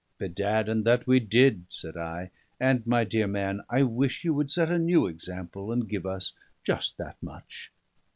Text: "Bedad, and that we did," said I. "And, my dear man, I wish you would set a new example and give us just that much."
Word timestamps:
"Bedad, 0.17 0.67
and 0.67 0.83
that 0.83 1.05
we 1.05 1.19
did," 1.19 1.65
said 1.69 1.95
I. 1.95 2.31
"And, 2.59 2.87
my 2.87 3.03
dear 3.03 3.27
man, 3.27 3.61
I 3.69 3.83
wish 3.83 4.23
you 4.23 4.33
would 4.33 4.49
set 4.49 4.71
a 4.71 4.79
new 4.79 5.05
example 5.05 5.71
and 5.71 5.87
give 5.87 6.07
us 6.07 6.33
just 6.63 6.97
that 6.97 7.21
much." 7.21 7.71